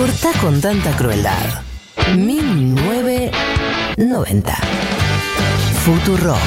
Corta 0.00 0.32
con 0.40 0.56
tanta 0.62 0.96
crueldad. 0.96 1.60
1990. 2.16 4.56
Futurock. 5.84 6.38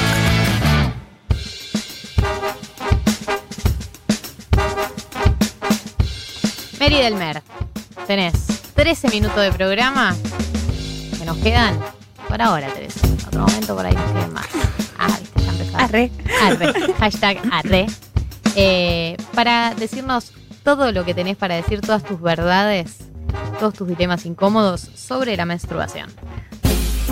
Mary 6.80 6.96
del 6.96 7.14
Mer, 7.14 7.44
tenés 8.08 8.32
13 8.74 9.10
minutos 9.10 9.40
de 9.40 9.52
programa 9.52 10.16
que 11.16 11.24
nos 11.24 11.36
quedan 11.36 11.78
por 12.28 12.42
ahora, 12.42 12.66
Teresa. 12.72 13.06
En 13.06 13.12
otro 13.12 13.42
momento 13.42 13.76
por 13.76 13.86
ahí 13.86 13.94
nos 13.94 14.10
queden 14.10 14.32
más. 14.32 14.48
Ah, 14.98 15.16
viste, 15.20 15.40
ya 15.40 15.52
empezó. 15.52 15.78
Arre. 15.78 16.10
Arre. 16.42 16.72
Hashtag 16.98 17.40
arre. 17.52 17.86
Eh, 18.56 19.16
para 19.32 19.76
decirnos 19.76 20.32
todo 20.64 20.90
lo 20.90 21.04
que 21.04 21.14
tenés 21.14 21.36
para 21.36 21.54
decir, 21.54 21.80
todas 21.82 22.02
tus 22.02 22.20
verdades, 22.20 23.03
todos 23.54 23.74
tus 23.74 23.88
dilemas 23.88 24.26
incómodos 24.26 24.80
sobre 24.94 25.36
la 25.36 25.44
menstruación. 25.46 26.10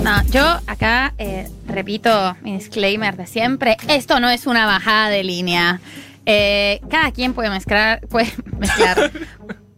No, 0.03 0.23
yo 0.31 0.45
acá 0.67 1.15
eh, 1.19 1.49
repito 1.67 2.37
mi 2.43 2.55
disclaimer 2.55 3.17
de 3.17 3.27
siempre. 3.27 3.77
Esto 3.89 4.19
no 4.21 4.29
es 4.31 4.47
una 4.47 4.67
bajada 4.67 5.09
de 5.11 5.23
línea. 5.23 5.81
Eh, 6.27 6.81
cada 6.91 7.11
quien 7.13 7.35
puede 7.35 7.51
mezclar, 7.51 8.01
puede 8.09 8.33
mezclar. 8.59 9.11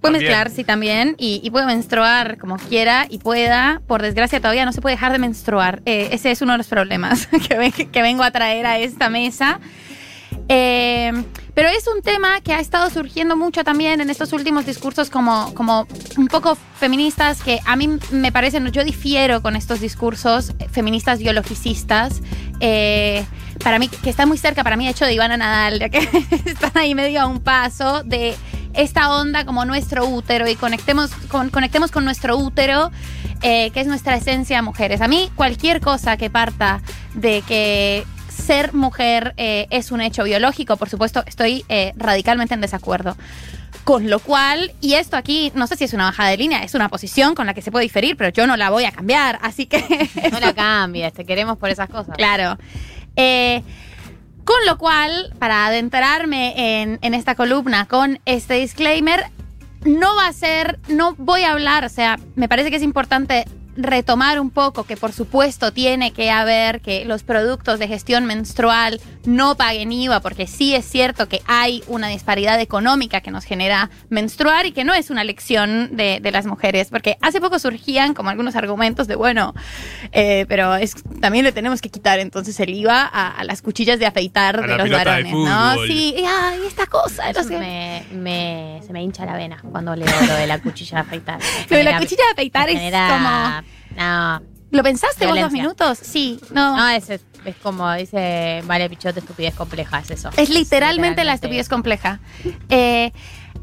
Puede 0.00 0.18
mezclar, 0.18 0.50
sí, 0.50 0.64
también, 0.64 1.14
y, 1.18 1.40
y 1.42 1.50
puede 1.50 1.64
menstruar 1.64 2.36
como 2.38 2.56
quiera 2.58 3.06
y 3.08 3.18
pueda. 3.18 3.80
Por 3.86 4.02
desgracia, 4.02 4.38
todavía 4.40 4.66
no 4.66 4.72
se 4.72 4.82
puede 4.82 4.96
dejar 4.96 5.12
de 5.12 5.18
menstruar. 5.18 5.82
Eh, 5.86 6.08
ese 6.12 6.30
es 6.30 6.42
uno 6.42 6.52
de 6.52 6.58
los 6.58 6.66
problemas 6.68 7.26
que, 7.48 7.56
ven- 7.56 7.72
que 7.72 8.02
vengo 8.02 8.22
a 8.22 8.30
traer 8.30 8.66
a 8.66 8.78
esta 8.78 9.08
mesa. 9.08 9.60
Eh, 10.48 11.10
pero 11.54 11.68
es 11.68 11.86
un 11.86 12.02
tema 12.02 12.40
que 12.40 12.52
ha 12.52 12.60
estado 12.60 12.90
surgiendo 12.90 13.36
mucho 13.36 13.64
también 13.64 14.00
en 14.00 14.10
estos 14.10 14.32
últimos 14.32 14.66
discursos 14.66 15.10
como, 15.10 15.54
como 15.54 15.86
un 16.16 16.26
poco 16.28 16.56
feministas 16.78 17.42
que 17.42 17.60
a 17.64 17.76
mí 17.76 17.98
me 18.10 18.32
parecen, 18.32 18.70
yo 18.72 18.84
difiero 18.84 19.42
con 19.42 19.56
estos 19.56 19.80
discursos 19.80 20.52
eh, 20.58 20.68
feministas 20.70 21.18
biologicistas. 21.18 22.20
eh, 22.60 23.24
para 23.62 23.78
mí, 23.78 23.88
que 23.88 24.10
está 24.10 24.26
muy 24.26 24.36
cerca 24.36 24.64
para 24.64 24.76
mí, 24.76 24.84
de 24.84 24.90
hecho, 24.90 25.04
de 25.04 25.14
Ivana 25.14 25.36
Nadal, 25.36 25.78
ya 25.78 25.88
que 25.88 25.98
están 26.44 26.72
ahí 26.74 26.94
medio 26.94 27.20
a 27.20 27.26
un 27.26 27.40
paso 27.40 28.02
de 28.02 28.34
esta 28.74 29.10
onda 29.14 29.44
como 29.44 29.64
nuestro 29.64 30.06
útero 30.06 30.48
y 30.48 30.56
conectemos 30.56 31.12
con, 31.28 31.50
conectemos 31.50 31.90
con 31.90 32.04
nuestro 32.04 32.36
útero, 32.36 32.90
eh, 33.42 33.70
que 33.70 33.80
es 33.80 33.86
nuestra 33.86 34.16
esencia 34.16 34.60
mujeres. 34.62 35.00
A 35.00 35.08
mí, 35.08 35.30
cualquier 35.36 35.80
cosa 35.80 36.16
que 36.16 36.30
parta 36.30 36.82
de 37.14 37.42
que 37.42 38.04
ser 38.44 38.74
mujer 38.74 39.34
eh, 39.36 39.66
es 39.70 39.90
un 39.90 40.00
hecho 40.00 40.24
biológico, 40.24 40.76
por 40.76 40.88
supuesto, 40.88 41.24
estoy 41.26 41.64
eh, 41.68 41.92
radicalmente 41.96 42.54
en 42.54 42.60
desacuerdo. 42.60 43.16
Con 43.84 44.08
lo 44.08 44.18
cual, 44.18 44.72
y 44.80 44.94
esto 44.94 45.16
aquí, 45.16 45.52
no 45.54 45.66
sé 45.66 45.76
si 45.76 45.84
es 45.84 45.92
una 45.92 46.04
bajada 46.04 46.30
de 46.30 46.36
línea, 46.36 46.62
es 46.62 46.74
una 46.74 46.88
posición 46.88 47.34
con 47.34 47.46
la 47.46 47.54
que 47.54 47.60
se 47.60 47.70
puede 47.70 47.82
diferir, 47.82 48.16
pero 48.16 48.30
yo 48.30 48.46
no 48.46 48.56
la 48.56 48.70
voy 48.70 48.84
a 48.84 48.92
cambiar, 48.92 49.38
así 49.42 49.66
que... 49.66 49.84
No 50.32 50.40
la 50.40 50.54
cambies, 50.54 51.12
te 51.12 51.24
queremos 51.24 51.58
por 51.58 51.70
esas 51.70 51.88
cosas. 51.88 52.16
Claro. 52.16 52.56
Eh, 53.16 53.62
con 54.44 54.64
lo 54.66 54.78
cual, 54.78 55.34
para 55.38 55.66
adentrarme 55.66 56.80
en, 56.82 56.98
en 57.02 57.14
esta 57.14 57.34
columna 57.34 57.86
con 57.86 58.20
este 58.24 58.54
disclaimer, 58.54 59.24
no 59.84 60.14
va 60.16 60.28
a 60.28 60.32
ser, 60.32 60.78
no 60.88 61.14
voy 61.18 61.42
a 61.42 61.52
hablar, 61.52 61.84
o 61.84 61.88
sea, 61.90 62.18
me 62.36 62.48
parece 62.48 62.70
que 62.70 62.76
es 62.76 62.82
importante 62.82 63.44
retomar 63.76 64.40
un 64.40 64.50
poco 64.50 64.84
que 64.84 64.96
por 64.96 65.12
supuesto 65.12 65.72
tiene 65.72 66.12
que 66.12 66.30
haber 66.30 66.80
que 66.80 67.04
los 67.04 67.22
productos 67.22 67.78
de 67.78 67.88
gestión 67.88 68.24
menstrual 68.24 69.00
no 69.26 69.56
paguen 69.56 69.90
IVA 69.92 70.20
porque 70.20 70.46
sí 70.46 70.74
es 70.74 70.84
cierto 70.84 71.28
que 71.28 71.40
hay 71.46 71.82
una 71.86 72.08
disparidad 72.08 72.60
económica 72.60 73.20
que 73.20 73.30
nos 73.30 73.44
genera 73.44 73.90
menstruar 74.10 74.66
y 74.66 74.72
que 74.72 74.84
no 74.84 74.92
es 74.94 75.10
una 75.10 75.24
lección 75.24 75.96
de, 75.96 76.20
de 76.20 76.30
las 76.30 76.46
mujeres 76.46 76.88
porque 76.90 77.16
hace 77.22 77.40
poco 77.40 77.58
surgían 77.58 78.14
como 78.14 78.30
algunos 78.30 78.56
argumentos 78.56 79.06
de 79.06 79.16
bueno 79.16 79.54
eh, 80.12 80.44
pero 80.48 80.74
es, 80.76 80.94
también 81.20 81.44
le 81.44 81.52
tenemos 81.52 81.80
que 81.80 81.88
quitar 81.90 82.18
entonces 82.18 82.58
el 82.60 82.70
IVA 82.74 83.02
a, 83.12 83.28
a 83.30 83.44
las 83.44 83.62
cuchillas 83.62 83.98
de 83.98 84.06
afeitar 84.06 84.58
A 84.62 84.66
de 84.66 84.76
los 84.76 84.90
de 84.90 84.94
varones 84.96 85.32
¿no? 85.32 85.74
sí 85.86 86.14
y, 86.18 86.24
ay, 86.24 86.60
esta 86.66 86.86
cosa 86.86 87.32
no 87.32 87.42
sé. 87.42 87.58
me, 87.58 88.04
me- 88.12 88.80
se 88.86 88.92
me 88.92 89.02
hincha 89.02 89.24
la 89.24 89.34
vena 89.36 89.62
cuando 89.70 89.96
leo 89.96 90.06
lo 90.28 90.34
de 90.34 90.46
la 90.46 90.58
cuchilla 90.60 90.96
de 90.98 91.00
afeitar. 91.02 91.38
Lo 91.70 91.76
de 91.76 91.84
la 91.84 91.98
cuchilla 91.98 92.24
de 92.26 92.32
afeitar 92.32 92.68
es 92.68 92.78
como 92.92 93.62
No, 93.96 94.42
¿Lo 94.74 94.82
pensaste 94.82 95.26
vos 95.26 95.28
dos 95.28 95.34
Violencia. 95.52 95.62
minutos? 95.62 95.98
Sí, 96.02 96.40
no. 96.50 96.76
no 96.76 96.88
es, 96.88 97.08
es, 97.08 97.20
es 97.44 97.54
como 97.62 97.92
dice 97.94 98.60
Vale 98.66 98.90
Pichote, 98.90 99.20
estupidez 99.20 99.54
compleja, 99.54 100.00
es 100.00 100.10
eso. 100.10 100.30
es 100.36 100.48
literalmente 100.50 101.22
la 101.24 101.32
literalmente 101.32 101.34
estupidez 101.34 101.68
compleja. 101.68 102.18
Eh, 102.68 103.12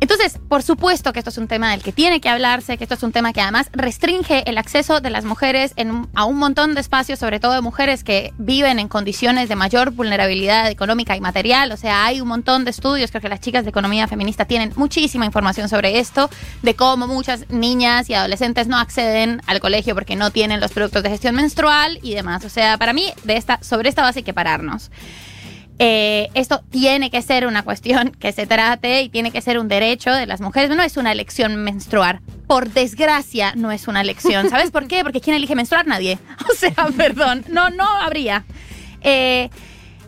entonces, 0.01 0.39
por 0.49 0.63
supuesto 0.63 1.13
que 1.13 1.19
esto 1.19 1.29
es 1.29 1.37
un 1.37 1.47
tema 1.47 1.69
del 1.69 1.83
que 1.83 1.91
tiene 1.91 2.19
que 2.19 2.27
hablarse, 2.27 2.75
que 2.79 2.85
esto 2.85 2.95
es 2.95 3.03
un 3.03 3.11
tema 3.11 3.33
que 3.33 3.41
además 3.41 3.69
restringe 3.71 4.49
el 4.49 4.57
acceso 4.57 4.99
de 4.99 5.11
las 5.11 5.25
mujeres 5.25 5.73
en 5.75 6.07
a 6.15 6.25
un 6.25 6.39
montón 6.39 6.73
de 6.73 6.81
espacios, 6.81 7.19
sobre 7.19 7.39
todo 7.39 7.53
de 7.53 7.61
mujeres 7.61 8.03
que 8.03 8.33
viven 8.39 8.79
en 8.79 8.87
condiciones 8.87 9.47
de 9.47 9.55
mayor 9.55 9.91
vulnerabilidad 9.91 10.71
económica 10.71 11.15
y 11.15 11.21
material. 11.21 11.71
O 11.71 11.77
sea, 11.77 12.03
hay 12.03 12.19
un 12.19 12.27
montón 12.27 12.65
de 12.65 12.71
estudios, 12.71 13.11
creo 13.11 13.21
que 13.21 13.29
las 13.29 13.41
chicas 13.41 13.63
de 13.63 13.69
economía 13.69 14.07
feminista 14.07 14.45
tienen 14.45 14.73
muchísima 14.75 15.27
información 15.27 15.69
sobre 15.69 15.99
esto, 15.99 16.31
de 16.63 16.75
cómo 16.75 17.05
muchas 17.05 17.47
niñas 17.51 18.09
y 18.09 18.15
adolescentes 18.15 18.67
no 18.67 18.77
acceden 18.77 19.43
al 19.45 19.59
colegio 19.59 19.93
porque 19.93 20.15
no 20.15 20.31
tienen 20.31 20.61
los 20.61 20.71
productos 20.71 21.03
de 21.03 21.11
gestión 21.11 21.35
menstrual 21.35 21.99
y 22.01 22.15
demás. 22.15 22.43
O 22.43 22.49
sea, 22.49 22.79
para 22.79 22.93
mí, 22.93 23.13
de 23.23 23.37
esta, 23.37 23.61
sobre 23.61 23.89
esta 23.89 24.01
base 24.01 24.19
hay 24.19 24.23
que 24.23 24.33
pararnos. 24.33 24.89
Eh, 25.83 26.29
esto 26.35 26.61
tiene 26.69 27.09
que 27.09 27.23
ser 27.23 27.47
una 27.47 27.63
cuestión 27.63 28.11
que 28.11 28.31
se 28.33 28.45
trate 28.45 29.01
y 29.01 29.09
tiene 29.09 29.31
que 29.31 29.41
ser 29.41 29.57
un 29.57 29.67
derecho 29.67 30.11
de 30.11 30.27
las 30.27 30.39
mujeres. 30.39 30.69
No 30.69 30.83
es 30.83 30.95
una 30.95 31.11
elección 31.11 31.55
menstruar. 31.63 32.21
Por 32.45 32.69
desgracia, 32.69 33.53
no 33.55 33.71
es 33.71 33.87
una 33.87 34.01
elección. 34.01 34.47
¿Sabes 34.51 34.69
por 34.69 34.87
qué? 34.87 35.01
Porque 35.01 35.21
¿quién 35.21 35.35
elige 35.35 35.55
menstruar? 35.55 35.87
Nadie. 35.87 36.19
O 36.51 36.53
sea, 36.53 36.85
perdón. 36.97 37.45
No, 37.49 37.71
no 37.71 37.87
habría. 37.87 38.45
Eh, 39.01 39.49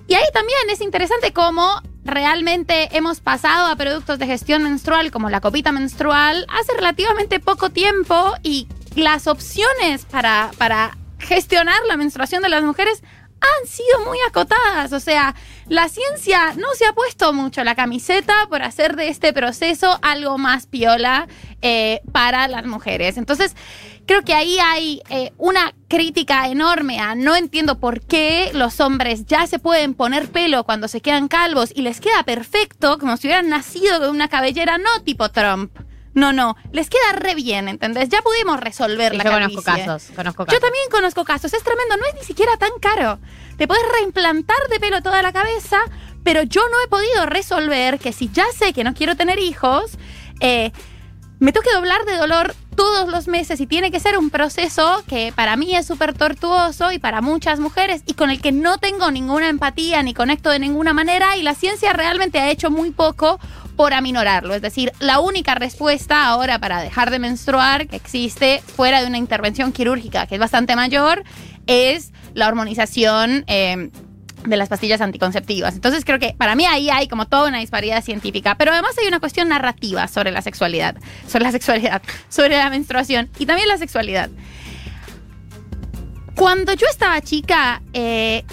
y 0.07 0.13
ahí 0.13 0.23
también 0.31 0.59
es 0.69 0.79
interesante 0.79 1.33
cómo 1.33 1.81
realmente 2.05 2.95
hemos 2.95 3.19
pasado 3.19 3.65
a 3.65 3.75
productos 3.75 4.19
de 4.19 4.27
gestión 4.27 4.61
menstrual 4.61 5.09
como 5.09 5.31
la 5.31 5.41
copita 5.41 5.71
menstrual 5.71 6.45
hace 6.49 6.73
relativamente 6.75 7.39
poco 7.39 7.71
tiempo 7.71 8.35
y 8.43 8.67
las 8.95 9.25
opciones 9.25 10.05
para, 10.05 10.51
para 10.59 10.95
gestionar 11.17 11.79
la 11.87 11.97
menstruación 11.97 12.43
de 12.43 12.49
las 12.49 12.63
mujeres 12.63 13.01
han 13.43 13.67
sido 13.67 14.05
muy 14.05 14.17
acotadas. 14.27 14.93
O 14.93 14.99
sea, 14.99 15.35
la 15.67 15.89
ciencia 15.89 16.53
no 16.55 16.67
se 16.75 16.85
ha 16.85 16.93
puesto 16.93 17.33
mucho 17.33 17.63
la 17.63 17.75
camiseta 17.75 18.33
por 18.49 18.61
hacer 18.61 18.95
de 18.95 19.09
este 19.09 19.33
proceso 19.33 19.99
algo 20.01 20.37
más 20.37 20.67
piola 20.67 21.27
eh, 21.61 22.01
para 22.11 22.47
las 22.47 22.65
mujeres. 22.65 23.17
Entonces, 23.17 23.55
creo 24.05 24.23
que 24.23 24.33
ahí 24.33 24.57
hay 24.59 25.01
eh, 25.09 25.31
una 25.37 25.73
crítica 25.87 26.47
enorme 26.47 26.99
a 26.99 27.15
no 27.15 27.35
entiendo 27.35 27.79
por 27.79 28.01
qué 28.01 28.51
los 28.53 28.79
hombres 28.79 29.25
ya 29.25 29.47
se 29.47 29.59
pueden 29.59 29.93
poner 29.93 30.31
pelo 30.31 30.63
cuando 30.63 30.87
se 30.87 31.01
quedan 31.01 31.27
calvos 31.27 31.71
y 31.75 31.81
les 31.81 32.01
queda 32.01 32.23
perfecto, 32.23 32.97
como 32.97 33.17
si 33.17 33.27
hubieran 33.27 33.49
nacido 33.49 33.99
con 33.99 34.09
una 34.09 34.27
cabellera 34.27 34.77
no 34.77 35.03
tipo 35.03 35.29
Trump. 35.29 35.71
No, 36.13 36.31
no, 36.31 36.55
les 36.71 36.89
queda 36.89 37.13
re 37.13 37.33
bien, 37.35 37.67
¿entendés? 37.67 38.09
Ya 38.09 38.21
pudimos 38.21 38.59
resolver 38.59 39.11
Sí, 39.11 39.17
la 39.17 39.23
yo 39.23 39.31
conozco 39.31 39.63
casos, 39.63 40.11
conozco 40.15 40.45
Yo 40.45 40.59
también 40.59 40.85
conozco 40.91 41.25
casos, 41.25 41.53
es 41.53 41.63
tremendo, 41.63 41.97
no 41.97 42.05
es 42.05 42.13
ni 42.15 42.23
siquiera 42.23 42.55
tan 42.57 42.71
caro. 42.79 43.19
Te 43.57 43.67
puedes 43.67 43.83
reimplantar 43.91 44.57
de 44.69 44.79
pelo 44.79 45.01
toda 45.01 45.21
la 45.21 45.33
cabeza, 45.33 45.79
pero 46.23 46.43
yo 46.43 46.61
no 46.69 46.81
he 46.83 46.87
podido 46.87 47.25
resolver 47.25 47.99
que 47.99 48.13
si 48.13 48.29
ya 48.31 48.45
sé 48.57 48.73
que 48.73 48.83
no 48.83 48.93
quiero 48.93 49.15
tener 49.15 49.39
hijos, 49.39 49.97
eh, 50.39 50.71
me 51.43 51.51
tengo 51.51 51.65
que 51.65 51.75
doblar 51.75 52.05
de 52.05 52.15
dolor 52.15 52.55
todos 52.73 53.09
los 53.09 53.27
meses 53.27 53.59
y 53.59 53.67
tiene 53.67 53.91
que 53.91 53.99
ser 53.99 54.17
un 54.17 54.29
proceso 54.29 55.03
que 55.09 55.33
para 55.35 55.57
mí 55.57 55.75
es 55.75 55.85
súper 55.85 56.13
tortuoso 56.13 56.93
y 56.93 56.99
para 56.99 57.19
muchas 57.19 57.59
mujeres 57.59 58.01
y 58.05 58.13
con 58.13 58.29
el 58.29 58.39
que 58.39 58.53
no 58.53 58.77
tengo 58.77 59.11
ninguna 59.11 59.49
empatía 59.49 60.01
ni 60.03 60.13
conecto 60.13 60.49
de 60.49 60.59
ninguna 60.59 60.93
manera 60.93 61.35
y 61.35 61.41
la 61.41 61.53
ciencia 61.53 61.91
realmente 61.91 62.39
ha 62.39 62.49
hecho 62.49 62.71
muy 62.71 62.91
poco 62.91 63.41
por 63.75 63.93
aminorarlo. 63.93 64.55
Es 64.55 64.61
decir, 64.61 64.93
la 64.99 65.19
única 65.19 65.53
respuesta 65.53 66.27
ahora 66.27 66.59
para 66.59 66.81
dejar 66.81 67.11
de 67.11 67.19
menstruar 67.19 67.87
que 67.87 67.97
existe 67.97 68.63
fuera 68.65 69.01
de 69.01 69.07
una 69.07 69.17
intervención 69.17 69.73
quirúrgica 69.73 70.27
que 70.27 70.35
es 70.35 70.39
bastante 70.39 70.77
mayor 70.77 71.25
es 71.67 72.13
la 72.35 72.47
hormonización. 72.47 73.43
eh, 73.47 73.89
de 74.45 74.57
las 74.57 74.69
pastillas 74.69 75.01
anticonceptivas. 75.01 75.75
Entonces 75.75 76.03
creo 76.05 76.19
que 76.19 76.35
para 76.37 76.55
mí 76.55 76.65
ahí 76.65 76.89
hay 76.89 77.07
como 77.07 77.25
toda 77.27 77.47
una 77.49 77.59
disparidad 77.59 78.03
científica, 78.03 78.55
pero 78.55 78.71
además 78.71 78.91
hay 79.01 79.07
una 79.07 79.19
cuestión 79.19 79.49
narrativa 79.49 80.07
sobre 80.07 80.31
la 80.31 80.41
sexualidad, 80.41 80.95
sobre 81.27 81.43
la 81.45 81.51
sexualidad, 81.51 82.01
sobre 82.29 82.57
la 82.57 82.69
menstruación 82.69 83.29
y 83.39 83.45
también 83.45 83.67
la 83.67 83.77
sexualidad. 83.77 84.29
Cuando 86.35 86.73
yo 86.73 86.87
estaba 86.89 87.21
chica, 87.21 87.81
eh, 87.93 88.43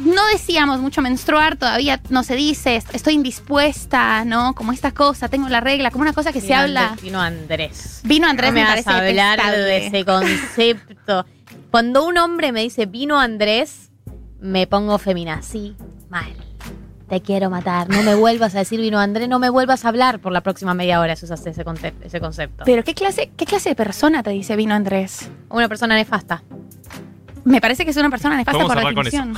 no 0.00 0.26
decíamos 0.32 0.80
mucho 0.80 1.00
menstruar, 1.00 1.56
todavía 1.56 2.00
no 2.10 2.24
se 2.24 2.34
dice, 2.34 2.76
est- 2.76 2.92
estoy 2.94 3.14
indispuesta, 3.14 4.24
¿no? 4.24 4.54
Como 4.54 4.72
esta 4.72 4.92
cosa, 4.92 5.28
tengo 5.28 5.48
la 5.48 5.60
regla, 5.60 5.90
como 5.90 6.02
una 6.02 6.12
cosa 6.12 6.32
que 6.32 6.40
se 6.40 6.54
habla. 6.54 6.90
Andrés- 6.94 7.02
Vino 7.02 7.20
Andrés. 7.20 8.00
Vino 8.04 8.26
Andrés, 8.26 8.50
no 8.50 8.54
me, 8.54 8.64
me 8.64 8.76
vas 8.76 8.86
a 8.86 8.96
hablar 8.98 9.38
detestable. 9.38 9.62
de 9.66 9.86
ese 9.86 10.04
concepto. 10.04 11.26
Cuando 11.70 12.04
un 12.04 12.18
hombre 12.18 12.50
me 12.50 12.62
dice 12.62 12.86
vino 12.86 13.20
Andrés, 13.20 13.89
me 14.40 14.66
pongo 14.66 14.98
feminazi 14.98 15.74
mal. 16.08 16.32
te 17.08 17.20
quiero 17.20 17.50
matar, 17.50 17.88
no 17.88 18.02
me 18.02 18.14
vuelvas 18.14 18.54
a 18.54 18.58
decir 18.60 18.80
vino 18.80 18.98
André, 19.00 19.26
no 19.28 19.38
me 19.38 19.50
vuelvas 19.50 19.84
a 19.84 19.88
hablar 19.88 20.20
por 20.20 20.32
la 20.32 20.42
próxima 20.42 20.74
media 20.74 21.00
hora 21.00 21.16
si 21.16 21.24
usas 21.24 21.44
ese, 21.46 21.64
conte- 21.64 21.94
ese 22.02 22.20
concepto. 22.20 22.62
Pero 22.64 22.84
¿qué 22.84 22.94
clase, 22.94 23.30
¿qué 23.36 23.46
clase 23.46 23.70
de 23.70 23.74
persona 23.74 24.22
te 24.22 24.30
dice 24.30 24.54
vino 24.56 24.74
Andrés? 24.74 25.28
Una 25.48 25.68
persona 25.68 25.94
nefasta. 25.96 26.42
Me 27.42 27.60
parece 27.60 27.84
que 27.84 27.90
es 27.90 27.96
una 27.96 28.10
persona 28.10 28.36
nefasta 28.36 28.58
Vamos 28.62 28.74
por 28.74 28.82
con 28.82 28.94
definición. 29.04 29.34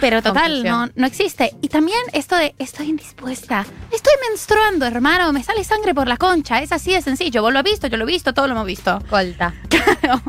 Pero 0.00 0.22
total, 0.22 0.62
no, 0.62 0.86
no 0.94 1.06
existe. 1.06 1.56
Y 1.60 1.68
también 1.68 1.98
esto 2.12 2.36
de 2.36 2.54
estoy 2.58 2.88
indispuesta. 2.88 3.66
Estoy 3.92 4.12
menstruando, 4.30 4.86
hermano. 4.86 5.32
Me 5.32 5.42
sale 5.42 5.64
sangre 5.64 5.92
por 5.92 6.06
la 6.06 6.16
concha. 6.18 6.62
Es 6.62 6.70
así 6.70 6.92
de 6.92 7.02
sencillo. 7.02 7.42
Vos 7.42 7.52
lo 7.52 7.58
has 7.58 7.64
visto, 7.64 7.88
yo 7.88 7.96
lo 7.96 8.04
he 8.04 8.06
visto, 8.06 8.32
todos 8.32 8.48
lo 8.48 8.54
hemos 8.54 8.66
visto. 8.66 9.00
Colta. 9.10 9.52
Claro. 9.68 10.22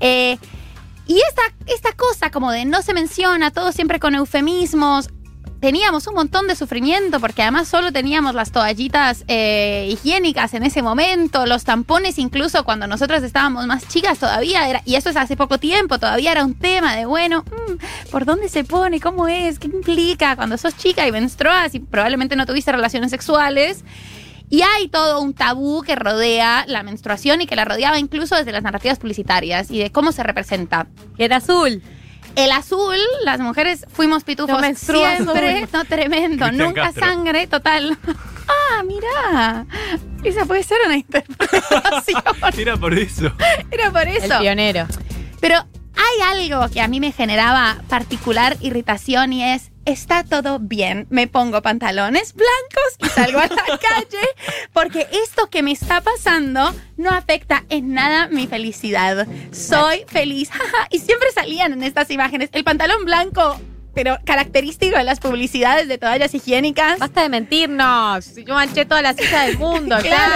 Eh, 0.00 0.38
y 1.06 1.20
esta, 1.28 1.42
esta 1.66 1.92
cosa 1.92 2.30
como 2.30 2.50
de 2.50 2.64
no 2.64 2.82
se 2.82 2.94
menciona, 2.94 3.50
todo 3.50 3.72
siempre 3.72 4.00
con 4.00 4.14
eufemismos. 4.14 5.08
Teníamos 5.60 6.06
un 6.06 6.14
montón 6.14 6.46
de 6.46 6.56
sufrimiento 6.56 7.20
porque 7.20 7.40
además 7.40 7.68
solo 7.68 7.90
teníamos 7.90 8.34
las 8.34 8.52
toallitas 8.52 9.24
eh, 9.28 9.88
higiénicas 9.90 10.52
en 10.52 10.62
ese 10.62 10.82
momento, 10.82 11.46
los 11.46 11.64
tampones 11.64 12.18
incluso 12.18 12.64
cuando 12.64 12.86
nosotras 12.86 13.22
estábamos 13.22 13.66
más 13.66 13.88
chicas 13.88 14.18
todavía 14.18 14.68
era, 14.68 14.82
y 14.84 14.96
eso 14.96 15.08
es 15.08 15.16
hace 15.16 15.38
poco 15.38 15.56
tiempo, 15.56 15.98
todavía 15.98 16.32
era 16.32 16.44
un 16.44 16.54
tema 16.54 16.94
de 16.94 17.06
bueno, 17.06 17.44
mm, 17.44 18.10
¿por 18.10 18.26
dónde 18.26 18.50
se 18.50 18.64
pone? 18.64 19.00
¿Cómo 19.00 19.26
es? 19.26 19.58
¿Qué 19.58 19.68
implica 19.68 20.36
cuando 20.36 20.58
sos 20.58 20.76
chica 20.76 21.06
y 21.06 21.12
menstruas 21.12 21.74
y 21.74 21.80
probablemente 21.80 22.36
no 22.36 22.44
tuviste 22.44 22.70
relaciones 22.70 23.10
sexuales? 23.10 23.84
Y 24.50 24.62
hay 24.62 24.88
todo 24.88 25.20
un 25.20 25.34
tabú 25.34 25.82
que 25.82 25.96
rodea 25.96 26.64
la 26.68 26.82
menstruación 26.82 27.40
y 27.40 27.46
que 27.46 27.56
la 27.56 27.64
rodeaba 27.64 27.98
incluso 27.98 28.36
desde 28.36 28.52
las 28.52 28.62
narrativas 28.62 28.98
publicitarias 28.98 29.70
y 29.70 29.78
de 29.78 29.90
cómo 29.90 30.12
se 30.12 30.22
representa. 30.22 30.86
Era 31.18 31.36
azul. 31.36 31.82
El 32.36 32.50
azul, 32.52 32.96
las 33.24 33.38
mujeres 33.40 33.86
fuimos 33.92 34.24
pitufos 34.24 34.60
No 34.60 34.74
siempre. 34.74 35.06
azul. 35.06 35.68
No, 35.72 35.84
tremendo. 35.84 36.46
Cristian 36.46 36.58
Nunca 36.58 36.82
Castro. 36.82 37.06
sangre, 37.06 37.46
total. 37.46 37.98
Ah, 38.46 38.82
mirá. 38.82 39.64
Esa 40.22 40.44
puede 40.44 40.62
ser 40.62 40.76
una 40.84 40.96
interpretación. 40.98 42.22
Era 42.58 42.76
por 42.76 42.92
eso. 42.92 43.32
Era 43.70 43.90
por 43.90 44.02
El 44.02 44.16
eso. 44.18 44.38
pionero. 44.38 44.86
Pero 45.40 45.56
hay 45.96 46.40
algo 46.50 46.68
que 46.68 46.82
a 46.82 46.88
mí 46.88 47.00
me 47.00 47.10
generaba 47.10 47.78
particular 47.88 48.58
irritación 48.60 49.32
y 49.32 49.42
es, 49.44 49.70
está 49.84 50.24
todo 50.24 50.58
bien, 50.58 51.06
me 51.10 51.26
pongo 51.26 51.62
pantalones 51.62 52.34
blancos 52.34 52.96
y 52.98 53.08
salgo 53.08 53.38
a 53.38 53.46
la 53.46 53.78
calle 53.78 54.26
porque 54.72 55.06
esto 55.24 55.48
que 55.50 55.62
me 55.62 55.72
está 55.72 56.00
pasando 56.00 56.74
no 56.96 57.10
afecta 57.10 57.64
en 57.68 57.94
nada 57.94 58.28
mi 58.28 58.46
felicidad. 58.46 59.26
Soy 59.52 60.04
feliz. 60.08 60.50
y 60.90 60.98
siempre 60.98 61.30
salían 61.32 61.72
en 61.72 61.82
estas 61.82 62.10
imágenes 62.10 62.50
el 62.52 62.64
pantalón 62.64 63.04
blanco, 63.04 63.60
pero 63.94 64.18
característico 64.24 64.96
de 64.96 65.04
las 65.04 65.20
publicidades 65.20 65.88
de 65.88 65.98
toallas 65.98 66.34
higiénicas. 66.34 66.98
Basta 66.98 67.22
de 67.22 67.28
mentirnos. 67.28 68.34
Yo 68.36 68.54
manché 68.54 68.84
toda 68.84 69.02
la 69.02 69.14
silla 69.14 69.42
del 69.42 69.58
mundo. 69.58 69.96
Claro, 70.02 70.34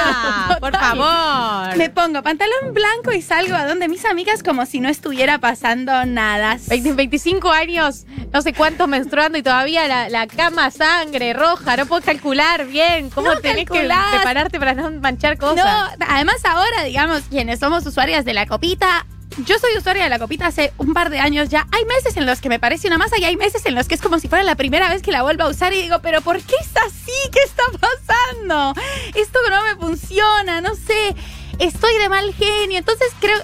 ya, 0.51 0.59
por 0.61 0.73
favor. 0.77 1.77
Me 1.77 1.91
pongo 1.91 2.23
pantalón 2.23 2.73
blanco 2.73 3.13
y 3.13 3.23
salgo 3.23 3.55
a 3.57 3.67
donde 3.67 3.89
mis 3.89 4.05
amigas 4.05 4.43
como 4.43 4.65
si 4.67 4.81
no 4.81 4.89
estuviera 4.89 5.39
pasando 5.39 6.05
nada. 6.07 6.59
20, 6.69 6.93
25 6.95 7.51
años, 7.51 8.07
no 8.33 8.41
sé 8.43 8.53
cuántos 8.55 8.89
menstruando 8.89 9.37
y 9.39 9.43
todavía 9.43 9.87
la, 9.89 10.09
la 10.09 10.27
cama 10.27 10.71
sangre 10.71 11.33
roja, 11.33 11.77
no 11.77 11.87
puedo 11.87 12.03
calcular 12.03 12.67
bien 12.67 13.11
cómo 13.11 13.29
No 13.35 13.41
tenés 13.41 13.67
calculás. 13.67 14.05
que 14.11 14.17
prepararte 14.17 14.59
para 14.59 14.75
no 14.75 14.91
manchar 15.01 15.37
cosas. 15.39 15.65
No, 15.99 16.07
además 16.09 16.37
ahora, 16.45 16.85
digamos, 16.85 17.23
quienes 17.29 17.61
somos 17.61 17.85
usuarias 17.87 18.25
de 18.25 18.35
la 18.35 18.47
copita, 18.47 19.07
yo 19.45 19.59
soy 19.59 19.77
usuaria 19.77 20.05
de 20.05 20.09
la 20.09 20.19
copita 20.19 20.47
hace 20.47 20.73
un 20.79 20.95
par 20.95 21.11
de 21.11 21.21
años 21.21 21.49
ya. 21.49 21.67
Hay 21.73 21.85
meses 21.85 22.17
en 22.17 22.27
los 22.27 22.41
que 22.41 22.49
me 22.49 22.59
parece 22.59 22.89
una 22.89 22.99
masa 22.99 23.19
y 23.19 23.25
hay 23.25 23.37
meses 23.37 23.65
en 23.67 23.75
los 23.75 23.87
que 23.87 23.95
es 23.95 24.01
como 24.01 24.19
si 24.19 24.29
fuera 24.29 24.45
la 24.45 24.57
primera 24.57 24.89
vez 24.89 25.03
que 25.03 25.13
la 25.13 25.23
vuelvo 25.23 25.45
a 25.45 25.49
usar 25.49 25.73
y 25.73 25.83
digo, 25.83 26.01
pero 26.03 26.21
¿por 26.21 26.41
qué 26.41 26.55
es 26.61 26.71
así? 26.77 27.13
¿Qué 27.33 27.41
está 27.45 27.63
pasando? 27.79 28.75
Esto 29.15 29.39
no 29.51 29.63
me 29.65 29.77
funciona, 29.77 30.61
no 30.61 30.75
sé. 30.75 31.15
Estoy 31.59 31.99
de 31.99 32.09
mal 32.09 32.33
genio. 32.35 32.79
Entonces 32.79 33.09
creo... 33.21 33.39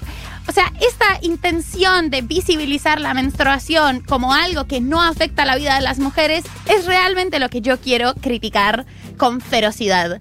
O 0.46 0.52
sea, 0.52 0.70
esta 0.86 1.06
intención 1.22 2.10
de 2.10 2.20
visibilizar 2.20 3.00
la 3.00 3.14
menstruación 3.14 4.00
como 4.00 4.34
algo 4.34 4.66
que 4.66 4.82
no 4.82 5.00
afecta 5.00 5.46
la 5.46 5.56
vida 5.56 5.74
de 5.76 5.80
las 5.80 5.98
mujeres 5.98 6.44
es 6.66 6.84
realmente 6.84 7.38
lo 7.38 7.48
que 7.48 7.62
yo 7.62 7.80
quiero 7.80 8.12
criticar 8.14 8.84
con 9.16 9.40
ferocidad 9.40 10.20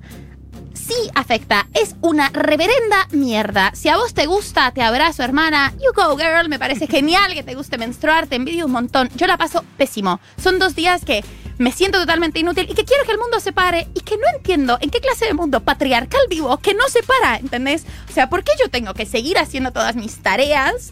sí 0.86 1.10
afecta. 1.16 1.68
Es 1.74 1.96
una 2.02 2.30
reverenda 2.30 3.08
mierda. 3.12 3.72
Si 3.74 3.90
a 3.90 3.98
vos 3.98 4.14
te 4.14 4.26
gusta, 4.26 4.72
te 4.72 4.82
abrazo, 4.82 5.24
hermana. 5.24 5.74
You 5.80 5.94
go, 5.96 6.18
girl. 6.18 6.50
Me 6.50 6.60
parece 6.60 6.88
genial 6.88 7.34
que 7.34 7.44
te 7.44 7.56
guste 7.56 7.78
menstruar. 7.78 8.28
Te 8.28 8.36
envidio 8.36 8.66
un 8.66 8.72
montón. 8.72 9.10
Yo 9.16 9.28
la 9.28 9.38
paso 9.38 9.64
pésimo. 9.78 10.20
Son 10.42 10.60
dos 10.60 10.76
días 10.76 11.06
que 11.06 11.24
me 11.58 11.72
siento 11.72 12.00
totalmente 12.00 12.40
inútil 12.40 12.68
y 12.70 12.74
que 12.74 12.86
quiero 12.86 13.06
que 13.06 13.12
el 13.12 13.20
mundo 13.20 13.40
se 13.40 13.54
pare 13.54 13.88
y 13.94 14.02
que 14.02 14.18
no 14.18 14.24
entiendo 14.36 14.78
en 14.82 14.90
qué 14.90 15.00
clase 15.00 15.26
de 15.26 15.34
mundo 15.34 15.62
patriarcal 15.62 16.22
vivo 16.30 16.58
que 16.58 16.74
no 16.74 16.88
se 16.90 17.04
para, 17.04 17.38
¿entendés? 17.38 17.86
O 18.10 18.14
sea, 18.14 18.30
¿por 18.30 18.44
qué 18.44 18.52
yo 18.60 18.70
tengo 18.70 18.94
que 18.94 19.06
seguir 19.06 19.38
haciendo 19.38 19.72
todas 19.72 19.96
mis 19.96 20.22
tareas? 20.22 20.92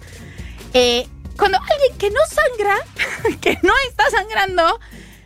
Eh, 0.73 1.07
cuando 1.37 1.57
alguien 1.57 1.97
que 1.97 2.09
no 2.11 2.19
sangra, 2.29 2.77
que 3.41 3.57
no 3.63 3.73
está 3.89 4.09
sangrando, 4.11 4.79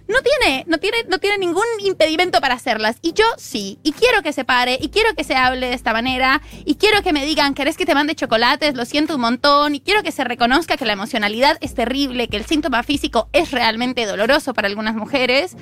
no 0.07 0.17
tiene, 0.21 0.65
no 0.67 0.77
tiene, 0.77 0.97
no 1.09 1.19
tiene 1.19 1.37
ningún 1.39 1.65
impedimento 1.79 2.39
para 2.39 2.55
hacerlas. 2.55 2.97
Y 3.01 3.13
yo 3.13 3.25
sí. 3.37 3.79
Y 3.83 3.91
quiero 3.93 4.21
que 4.21 4.33
se 4.33 4.45
pare, 4.45 4.77
y 4.79 4.89
quiero 4.89 5.15
que 5.15 5.23
se 5.23 5.35
hable 5.35 5.67
de 5.67 5.73
esta 5.73 5.93
manera, 5.93 6.41
y 6.63 6.75
quiero 6.75 7.01
que 7.01 7.13
me 7.13 7.25
digan, 7.25 7.53
¿querés 7.53 7.77
que 7.77 7.85
te 7.85 7.95
mande 7.95 8.15
chocolates? 8.15 8.75
Lo 8.75 8.85
siento 8.85 9.15
un 9.15 9.21
montón. 9.21 9.75
Y 9.75 9.79
quiero 9.79 10.03
que 10.03 10.11
se 10.11 10.23
reconozca 10.23 10.77
que 10.77 10.85
la 10.85 10.93
emocionalidad 10.93 11.57
es 11.61 11.73
terrible, 11.73 12.27
que 12.27 12.37
el 12.37 12.45
síntoma 12.45 12.83
físico 12.83 13.29
es 13.33 13.51
realmente 13.51 14.05
doloroso 14.05 14.53
para 14.53 14.67
algunas 14.67 14.95
mujeres. 14.95 15.55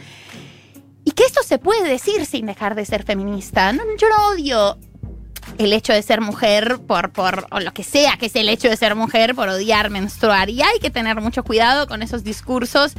Y 1.06 1.12
que 1.12 1.24
esto 1.24 1.42
se 1.44 1.58
puede 1.58 1.88
decir 1.88 2.26
sin 2.26 2.46
dejar 2.46 2.76
de 2.76 2.86
ser 2.86 3.04
feminista. 3.04 3.72
No, 3.74 3.84
yo 3.98 4.08
no 4.10 4.28
odio 4.28 4.78
el 5.58 5.74
hecho 5.74 5.94
de 5.94 6.02
ser 6.02 6.22
mujer 6.22 6.80
por, 6.88 7.12
por, 7.12 7.48
o 7.52 7.60
lo 7.60 7.74
que 7.74 7.84
sea 7.84 8.18
que 8.18 8.28
es 8.28 8.36
el 8.36 8.48
hecho 8.50 8.70
de 8.70 8.78
ser 8.78 8.96
mujer 8.96 9.36
por 9.36 9.50
odiar 9.50 9.90
menstruar. 9.90 10.50
Y 10.50 10.62
hay 10.62 10.80
que 10.80 10.90
tener 10.90 11.20
mucho 11.22 11.44
cuidado 11.44 11.88
con 11.88 12.02
esos 12.02 12.24
discursos 12.24 12.94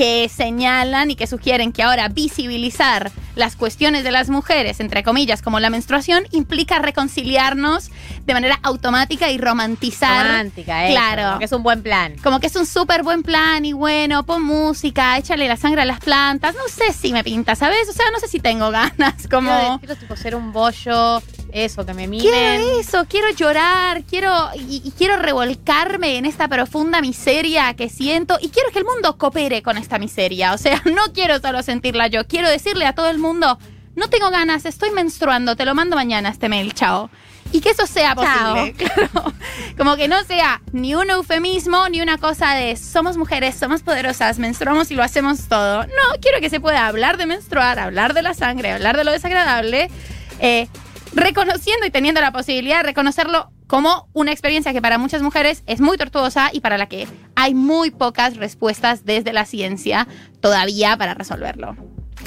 que 0.00 0.30
señalan 0.34 1.10
y 1.10 1.14
que 1.14 1.26
sugieren 1.26 1.72
que 1.72 1.82
ahora 1.82 2.08
visibilizar 2.08 3.12
las 3.36 3.54
cuestiones 3.54 4.02
de 4.02 4.10
las 4.10 4.30
mujeres, 4.30 4.80
entre 4.80 5.02
comillas, 5.02 5.42
como 5.42 5.60
la 5.60 5.68
menstruación, 5.68 6.24
implica 6.30 6.78
reconciliarnos 6.78 7.90
de 8.24 8.32
manera 8.32 8.58
automática 8.62 9.30
y 9.30 9.36
romantizar. 9.36 10.26
Romántica, 10.26 10.86
eso, 10.86 10.94
Claro. 10.94 11.22
como 11.26 11.38
que 11.38 11.44
es 11.44 11.52
un 11.52 11.62
buen 11.62 11.82
plan. 11.82 12.14
Como 12.22 12.40
que 12.40 12.46
es 12.46 12.56
un 12.56 12.64
súper 12.64 13.02
buen 13.02 13.22
plan 13.22 13.64
y 13.66 13.74
bueno, 13.74 14.24
pon 14.24 14.42
música, 14.42 15.18
échale 15.18 15.46
la 15.46 15.58
sangre 15.58 15.82
a 15.82 15.84
las 15.84 16.00
plantas. 16.00 16.54
No 16.54 16.66
sé 16.68 16.94
si 16.94 17.12
me 17.12 17.22
pinta, 17.22 17.54
¿sabes? 17.54 17.86
O 17.90 17.92
sea, 17.92 18.06
no 18.10 18.18
sé 18.20 18.26
si 18.28 18.40
tengo 18.40 18.70
ganas. 18.70 19.28
Como. 19.30 19.50
Quiero, 19.50 19.78
quiero, 19.80 19.96
tipo 19.96 20.16
ser 20.16 20.34
un 20.34 20.50
bollo, 20.52 21.22
eso, 21.52 21.84
que 21.84 21.92
me 21.94 22.06
mimen. 22.08 22.26
Quiero 22.26 22.80
eso, 22.80 23.04
quiero 23.08 23.30
llorar, 23.30 24.02
quiero 24.04 24.32
y, 24.54 24.80
y 24.84 24.92
quiero 24.96 25.16
revolcarme 25.18 26.16
en 26.16 26.24
esta 26.26 26.48
profunda 26.48 27.00
miseria 27.02 27.74
que 27.74 27.88
siento 27.90 28.38
y 28.40 28.48
quiero 28.48 28.70
que 28.72 28.78
el 28.78 28.84
mundo 28.86 29.16
coopere 29.18 29.62
con 29.62 29.76
esta 29.90 29.98
miseria. 29.98 30.54
O 30.54 30.58
sea, 30.58 30.80
no 30.84 31.12
quiero 31.12 31.40
solo 31.40 31.62
sentirla 31.62 32.06
yo, 32.06 32.26
quiero 32.26 32.48
decirle 32.48 32.86
a 32.86 32.94
todo 32.94 33.10
el 33.10 33.18
mundo, 33.18 33.58
no 33.96 34.08
tengo 34.08 34.30
ganas, 34.30 34.64
estoy 34.64 34.90
menstruando, 34.92 35.56
te 35.56 35.64
lo 35.64 35.74
mando 35.74 35.96
mañana 35.96 36.28
este 36.28 36.48
mail, 36.48 36.72
chao. 36.72 37.10
Y 37.52 37.60
que 37.60 37.70
eso 37.70 37.84
sea 37.88 38.14
posible. 38.14 38.74
Claro. 38.78 39.32
Como 39.76 39.96
que 39.96 40.06
no 40.06 40.22
sea 40.22 40.62
ni 40.72 40.94
un 40.94 41.10
eufemismo 41.10 41.88
ni 41.88 42.00
una 42.00 42.16
cosa 42.16 42.54
de 42.54 42.76
somos 42.76 43.16
mujeres, 43.16 43.56
somos 43.56 43.82
poderosas, 43.82 44.38
menstruamos 44.38 44.92
y 44.92 44.94
lo 44.94 45.02
hacemos 45.02 45.48
todo. 45.48 45.82
No, 45.82 46.20
quiero 46.22 46.40
que 46.40 46.48
se 46.48 46.60
pueda 46.60 46.86
hablar 46.86 47.16
de 47.16 47.26
menstruar, 47.26 47.80
hablar 47.80 48.14
de 48.14 48.22
la 48.22 48.34
sangre, 48.34 48.70
hablar 48.70 48.96
de 48.96 49.02
lo 49.02 49.10
desagradable. 49.10 49.90
eh, 50.38 50.68
reconociendo 51.12 51.84
y 51.86 51.90
teniendo 51.90 52.20
la 52.20 52.30
posibilidad 52.30 52.78
de 52.78 52.84
reconocerlo 52.84 53.50
como 53.70 54.08
una 54.14 54.32
experiencia 54.32 54.72
que 54.72 54.82
para 54.82 54.98
muchas 54.98 55.22
mujeres 55.22 55.62
es 55.68 55.80
muy 55.80 55.96
tortuosa 55.96 56.50
y 56.52 56.58
para 56.58 56.76
la 56.76 56.88
que 56.88 57.06
hay 57.36 57.54
muy 57.54 57.92
pocas 57.92 58.36
respuestas 58.36 59.04
desde 59.04 59.32
la 59.32 59.44
ciencia 59.44 60.08
todavía 60.40 60.96
para 60.96 61.14
resolverlo. 61.14 61.76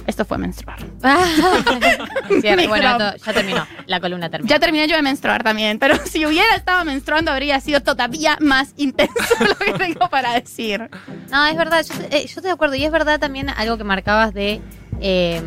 Esto 0.08 0.24
fue 0.24 0.38
menstruar. 0.38 0.80
Cierre, 2.42 2.68
bueno, 2.70 2.98
esto 2.98 3.26
ya 3.26 3.34
terminó. 3.34 3.68
La 3.88 4.00
columna 4.00 4.30
terminó. 4.30 4.50
Ya 4.50 4.58
terminé 4.58 4.88
yo 4.88 4.96
de 4.96 5.02
menstruar 5.02 5.44
también, 5.44 5.80
pero 5.80 5.98
si 6.06 6.26
hubiera 6.26 6.56
estado 6.56 6.86
menstruando 6.86 7.30
habría 7.30 7.60
sido 7.60 7.82
todavía 7.82 8.38
más 8.40 8.74
intenso 8.78 9.36
lo 9.42 9.56
que 9.58 9.74
tengo 9.74 10.10
para 10.10 10.36
decir. 10.36 10.90
No, 11.30 11.46
es 11.46 11.58
verdad, 11.58 11.86
yo, 11.86 11.94
eh, 12.10 12.22
yo 12.22 12.26
estoy 12.26 12.44
de 12.44 12.52
acuerdo. 12.52 12.76
Y 12.76 12.86
es 12.86 12.92
verdad 12.92 13.20
también 13.20 13.50
algo 13.50 13.78
que 13.78 13.84
marcabas 13.84 14.34
de. 14.34 14.62
eh, 15.02 15.42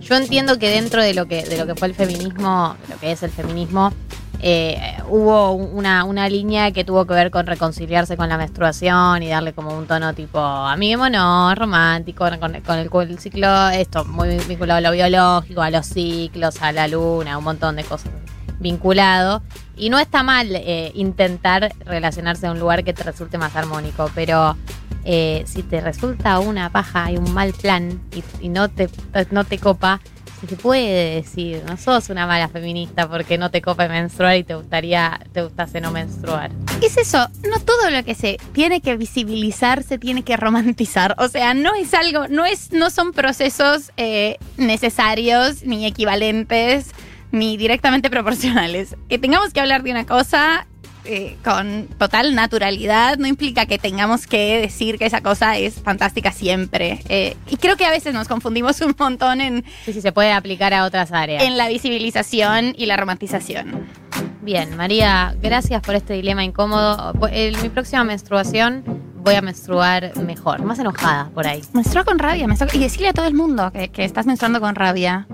yo 0.00 0.16
entiendo 0.16 0.58
que 0.58 0.68
dentro 0.68 1.02
de 1.02 1.14
lo 1.14 1.26
que, 1.26 1.44
de 1.44 1.56
lo 1.56 1.66
que 1.66 1.74
fue 1.74 1.88
el 1.88 1.94
feminismo, 1.94 2.76
lo 2.88 2.98
que 2.98 3.12
es 3.12 3.22
el 3.22 3.30
feminismo, 3.30 3.92
eh, 4.40 4.96
hubo 5.08 5.52
una, 5.52 6.04
una 6.04 6.28
línea 6.28 6.70
que 6.72 6.84
tuvo 6.84 7.06
que 7.06 7.14
ver 7.14 7.30
con 7.30 7.46
reconciliarse 7.46 8.16
con 8.16 8.28
la 8.28 8.36
menstruación 8.36 9.22
y 9.22 9.28
darle 9.28 9.52
como 9.52 9.76
un 9.76 9.86
tono 9.86 10.14
tipo 10.14 10.38
amiguémonos, 10.38 11.56
romántico, 11.56 12.26
con, 12.38 12.60
con 12.60 12.78
el, 12.78 13.10
el 13.10 13.18
ciclo, 13.18 13.68
esto, 13.68 14.04
muy 14.04 14.38
vinculado 14.46 14.78
a 14.78 14.80
lo 14.80 14.92
biológico, 14.92 15.62
a 15.62 15.70
los 15.70 15.86
ciclos, 15.86 16.60
a 16.60 16.72
la 16.72 16.88
luna, 16.88 17.38
un 17.38 17.44
montón 17.44 17.76
de 17.76 17.84
cosas 17.84 18.12
vinculado. 18.58 19.42
Y 19.76 19.90
no 19.90 19.98
está 19.98 20.22
mal 20.22 20.48
eh, 20.54 20.90
intentar 20.94 21.72
relacionarse 21.84 22.46
a 22.46 22.52
un 22.52 22.58
lugar 22.58 22.84
que 22.84 22.92
te 22.92 23.02
resulte 23.02 23.36
más 23.38 23.54
armónico, 23.56 24.10
pero 24.14 24.56
eh, 25.04 25.44
si 25.46 25.62
te 25.62 25.80
resulta 25.80 26.38
una 26.38 26.70
paja 26.70 27.10
y 27.10 27.16
un 27.16 27.32
mal 27.32 27.52
plan 27.52 28.00
y, 28.12 28.24
y 28.44 28.48
no, 28.48 28.68
te, 28.68 28.88
no 29.30 29.44
te 29.44 29.58
copa, 29.58 30.00
se 30.46 30.56
puede 30.56 31.16
decir, 31.16 31.62
no 31.66 31.76
sos 31.76 32.08
una 32.10 32.26
mala 32.26 32.48
feminista 32.48 33.08
porque 33.08 33.38
no 33.38 33.50
te 33.50 33.62
copa 33.62 33.88
menstruar 33.88 34.36
y 34.36 34.44
te 34.44 34.54
gustaría, 34.54 35.20
te 35.32 35.42
gustase 35.42 35.80
no 35.80 35.90
menstruar. 35.90 36.50
Es 36.82 36.96
eso, 36.96 37.26
no 37.48 37.60
todo 37.60 37.90
lo 37.90 38.04
que 38.04 38.14
se 38.14 38.38
tiene 38.52 38.80
que 38.80 38.96
visibilizar 38.96 39.82
se 39.82 39.98
tiene 39.98 40.22
que 40.22 40.36
romantizar. 40.36 41.14
O 41.18 41.28
sea, 41.28 41.54
no 41.54 41.74
es 41.74 41.94
algo, 41.94 42.28
no 42.28 42.44
es, 42.44 42.72
no 42.72 42.90
son 42.90 43.12
procesos 43.12 43.92
eh, 43.96 44.38
necesarios 44.56 45.62
ni 45.64 45.86
equivalentes 45.86 46.92
ni 47.32 47.56
directamente 47.56 48.10
proporcionales. 48.10 48.96
Que 49.08 49.18
tengamos 49.18 49.52
que 49.52 49.60
hablar 49.60 49.82
de 49.82 49.90
una 49.90 50.06
cosa 50.06 50.66
eh, 51.06 51.36
con 51.44 51.88
total 51.98 52.34
naturalidad 52.34 53.18
no 53.18 53.26
implica 53.26 53.66
que 53.66 53.78
tengamos 53.78 54.26
que 54.26 54.60
decir 54.60 54.98
que 54.98 55.06
esa 55.06 55.20
cosa 55.20 55.56
es 55.56 55.74
fantástica 55.80 56.32
siempre. 56.32 57.00
Eh, 57.08 57.36
y 57.48 57.56
creo 57.56 57.76
que 57.76 57.84
a 57.86 57.90
veces 57.90 58.12
nos 58.14 58.28
confundimos 58.28 58.80
un 58.80 58.94
montón 58.98 59.40
en, 59.40 59.64
Sí, 59.84 59.92
sí, 59.92 60.00
se 60.00 60.12
puede 60.12 60.32
aplicar 60.32 60.74
a 60.74 60.84
otras 60.84 61.12
áreas. 61.12 61.42
en 61.42 61.56
la 61.56 61.68
visibilización 61.68 62.74
y 62.76 62.86
la 62.86 62.96
romantización. 62.96 63.86
Bien, 64.42 64.76
María, 64.76 65.34
gracias 65.42 65.82
por 65.82 65.94
este 65.94 66.14
dilema 66.14 66.44
incómodo. 66.44 67.12
En 67.32 67.60
mi 67.62 67.68
próxima 67.68 68.04
menstruación 68.04 68.84
voy 69.16 69.34
a 69.34 69.42
menstruar 69.42 70.16
mejor, 70.18 70.62
más 70.62 70.78
enojada 70.78 71.30
por 71.34 71.46
ahí. 71.48 71.62
Menstrua 71.72 72.04
con 72.04 72.18
rabia, 72.20 72.46
menstrua- 72.46 72.72
y 72.74 72.78
decirle 72.78 73.08
a 73.08 73.12
todo 73.12 73.26
el 73.26 73.34
mundo 73.34 73.72
que, 73.72 73.88
que 73.88 74.04
estás 74.04 74.24
menstruando 74.26 74.60
con 74.60 74.76
rabia. 74.76 75.26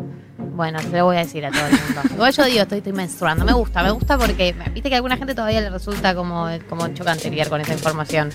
Bueno, 0.54 0.80
se 0.80 0.90
lo 0.90 1.04
voy 1.06 1.16
a 1.16 1.20
decir 1.20 1.44
a 1.46 1.50
todo 1.50 1.66
el 1.66 1.72
mundo. 1.72 2.00
Igual 2.14 2.32
yo 2.32 2.44
digo, 2.44 2.62
estoy, 2.62 2.78
estoy 2.78 2.92
menstruando. 2.92 3.44
Me 3.44 3.52
gusta, 3.52 3.82
me 3.82 3.90
gusta 3.90 4.18
porque 4.18 4.54
viste 4.72 4.88
que 4.88 4.94
a 4.94 4.98
alguna 4.98 5.16
gente 5.16 5.34
todavía 5.34 5.60
le 5.60 5.70
resulta 5.70 6.14
como, 6.14 6.48
como 6.68 6.88
chocante 6.88 7.30
lidiar 7.30 7.48
con 7.48 7.60
esa 7.60 7.72
información. 7.72 8.30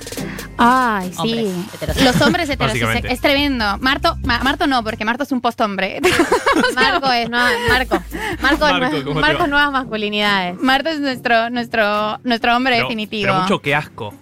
Ay, 0.58 1.12
sí. 1.22 1.54
Heterosexuales. 1.74 2.04
Los 2.04 2.22
hombres 2.28 2.50
heterosexuales. 2.50 3.06
Es 3.12 3.22
tremendo. 3.22 3.78
Marto, 3.80 4.18
Ma- 4.24 4.40
Marto 4.40 4.66
no, 4.68 4.84
porque 4.84 5.06
Marto 5.06 5.24
es 5.24 5.32
un 5.32 5.42
post-hombre. 5.42 6.02
Marco 6.76 7.12
es 7.12 7.30
nueva, 7.30 7.50
Marco. 7.70 8.02
Marco, 8.42 8.66
es 8.68 8.74
Marco, 8.74 8.98
nue- 8.98 9.04
¿cómo 9.04 9.16
te 9.16 9.22
Marco 9.22 9.48
nuevas 9.48 9.72
masculinidades. 9.72 10.60
Marto 10.62 10.90
es 10.90 11.00
nuestro, 11.00 11.50
nuestro, 11.52 12.20
nuestro 12.24 12.56
hombre 12.56 12.76
Pero- 12.78 12.88
definitivo. 12.88 13.28
Pero 13.32 13.42
mucho 13.42 13.62
que 13.62 13.76
asco, 13.76 14.14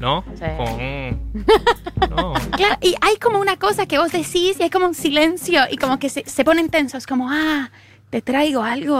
¿no? 0.00 0.24
Sí. 0.34 0.44
Como, 0.56 0.78
mm, 0.78 2.10
no. 2.10 2.34
Claro, 2.56 2.76
y 2.80 2.94
hay 3.00 3.16
como 3.16 3.38
una 3.40 3.56
cosa 3.56 3.86
que 3.86 3.98
vos 3.98 4.12
decís 4.12 4.56
y 4.58 4.62
hay 4.62 4.70
como 4.70 4.86
un 4.86 4.94
silencio 4.94 5.62
y 5.70 5.76
como 5.76 5.98
que 5.98 6.08
se, 6.08 6.24
se 6.26 6.44
ponen 6.44 6.68
tensos, 6.70 7.06
como, 7.06 7.28
ah, 7.30 7.70
te 8.10 8.22
traigo 8.22 8.62
algo. 8.62 8.98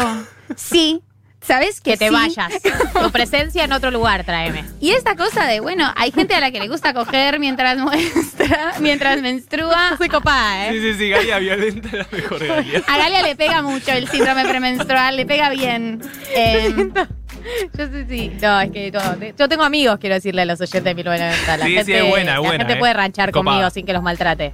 Sí, 0.56 1.00
¿sabes? 1.40 1.80
Que, 1.80 1.92
Que 1.92 1.96
te 1.96 2.08
sí. 2.08 2.14
vayas. 2.14 2.52
Tu 3.02 3.10
presencia 3.12 3.64
en 3.64 3.72
otro 3.72 3.90
lugar, 3.90 4.24
tráeme. 4.24 4.64
Y 4.80 4.90
esta 4.90 5.14
cosa 5.16 5.44
de, 5.46 5.60
bueno, 5.60 5.92
hay 5.96 6.10
gente 6.10 6.34
a 6.34 6.40
la 6.40 6.50
que 6.50 6.58
le 6.60 6.68
gusta 6.68 6.92
coger 6.94 7.38
mientras 7.38 7.78
muestra, 7.78 8.74
mientras 8.80 9.20
menstrua. 9.22 9.94
Soy 9.98 10.08
copada, 10.08 10.70
Sí, 10.70 10.76
¿eh? 10.76 10.80
sí, 10.92 10.98
sí, 10.98 11.08
Galia 11.10 11.38
violenta 11.38 11.88
la 11.96 12.06
mejor 12.10 12.44
Galia. 12.46 12.82
A 12.86 12.98
Galia 12.98 13.22
le 13.22 13.36
pega 13.36 13.62
mucho 13.62 13.92
el 13.92 14.08
síndrome 14.08 14.44
premenstrual, 14.46 15.16
le 15.16 15.26
pega 15.26 15.50
bien. 15.50 16.00
Eh, 16.34 16.90
Yo 17.76 17.86
sí, 17.88 18.04
sí. 18.08 18.32
No, 18.40 18.60
es 18.60 18.70
que 18.70 18.90
no, 18.90 19.00
te- 19.16 19.34
yo 19.38 19.48
tengo 19.48 19.62
amigos, 19.64 19.98
quiero 20.00 20.14
decirle 20.16 20.42
a 20.42 20.44
los 20.46 20.60
oyentes 20.60 20.84
de 20.84 20.94
1990. 20.94 21.56
La 21.56 21.64
Sí, 21.64 21.70
sí, 21.70 21.76
gente, 21.76 21.98
es 21.98 22.08
buena, 22.10 22.20
es 22.20 22.34
la 22.34 22.38
buena, 22.40 22.58
gente 22.58 22.72
eh. 22.74 22.76
puede 22.76 22.92
ranchar 22.94 23.30
conmigo 23.32 23.70
sin 23.70 23.86
que 23.86 23.92
los 23.92 24.02
maltrate. 24.02 24.52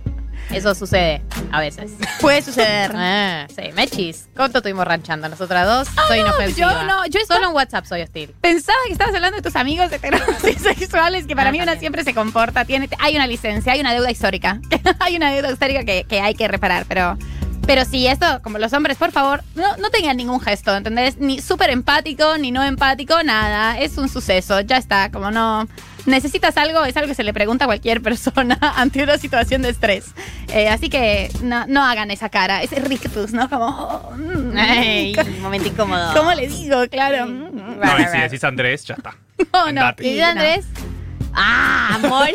Eso 0.51 0.75
sucede 0.75 1.23
a 1.53 1.61
veces. 1.61 1.93
puede 2.21 2.43
suceder. 2.43 2.91
Ah, 2.97 3.47
sí, 3.55 3.71
mechis. 3.75 4.29
¿Cuánto 4.35 4.59
estuvimos 4.59 4.85
ranchando? 4.87 5.29
Nosotras 5.29 5.67
dos. 5.67 5.89
soy 6.09 6.19
inofensiva. 6.19 6.73
yo 6.73 6.83
no, 6.85 7.07
yo 7.07 7.21
estaba- 7.21 7.39
Solo 7.39 7.51
en 7.51 7.57
WhatsApp 7.57 7.85
soy 7.87 8.03
hostil. 8.03 8.35
Pensaba 8.41 8.77
que 8.87 8.93
estabas 8.93 9.15
hablando 9.15 9.37
de 9.37 9.43
tus 9.43 9.55
amigos 9.57 9.91
heterosexuales, 9.93 11.27
que 11.27 11.37
para 11.37 11.49
Ah, 11.49 11.53
mí 11.53 11.59
una 11.59 11.67
también. 11.67 11.81
siempre 11.81 12.05
se 12.05 12.13
comporta. 12.15 12.65
Tiene, 12.65 12.89
hay 12.99 13.15
una 13.17 13.27
licencia, 13.27 13.73
hay 13.73 13.81
una 13.81 13.93
deuda 13.95 14.11
histórica. 14.11 14.61
hay 15.01 15.17
una 15.17 15.33
deuda 15.33 15.51
histórica 15.53 15.85
que, 15.85 16.05
que 16.05 16.21
hay 16.21 16.35
que 16.35 16.49
reparar, 16.49 16.85
pero. 16.89 17.17
Pero 17.66 17.85
sí, 17.85 18.07
esto, 18.07 18.26
como 18.42 18.59
los 18.59 18.73
hombres, 18.73 18.97
por 18.99 19.12
favor, 19.12 19.42
no, 19.54 19.76
no 19.76 19.90
tengan 19.90 20.16
ningún 20.16 20.40
gesto, 20.40 20.75
¿entendés? 20.76 21.19
Ni 21.19 21.40
súper 21.40 21.71
empático, 21.71 22.37
ni 22.37 22.50
no 22.50 22.62
empático, 22.64 23.23
nada. 23.23 23.78
Es 23.78 23.99
un 23.99 24.09
suceso, 24.09 24.61
ya 24.61 24.76
está, 24.76 25.11
como 25.11 25.31
no. 25.31 25.69
Necesitas 26.04 26.57
algo, 26.57 26.85
es 26.85 26.97
algo 26.97 27.09
que 27.09 27.14
se 27.14 27.23
le 27.23 27.33
pregunta 27.33 27.64
a 27.64 27.69
cualquier 27.69 28.02
persona 28.02 28.59
ante 28.76 29.02
una 29.04 29.16
situación 29.16 29.62
de 29.62 29.69
estrés. 29.71 30.07
Eh, 30.52 30.69
así 30.69 30.88
que 30.90 31.31
no, 31.42 31.64
no 31.69 31.85
hagan 31.85 32.11
esa 32.11 32.28
cara, 32.28 32.62
ese 32.62 32.76
rictus, 32.81 33.33
¿no? 33.33 33.49
Como. 33.49 33.66
oh, 33.66 34.11
mm, 34.16 34.57
Ay, 34.59 35.14
momento 35.40 35.69
incómodo. 35.69 36.12
¿Cómo 36.14 36.33
le 36.35 36.49
digo? 36.49 36.85
Claro. 36.90 37.26
Sí. 37.26 37.33
mm, 37.33 37.78
No, 37.81 38.00
y 38.00 38.04
si 38.09 38.19
decís 38.19 38.42
Andrés, 38.45 38.85
ya 38.85 38.95
está. 38.95 39.14
No, 39.52 39.71
no. 39.73 39.95
¿Y 40.00 40.21
Andrés? 40.21 40.66
Ah, 41.35 41.99
morí, 42.02 42.35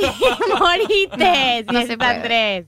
moriste. 0.60 1.66
No 1.72 1.82
si 1.82 1.86
se 1.88 1.94
es 1.94 1.98
puede. 1.98 2.12
Andrés. 2.16 2.66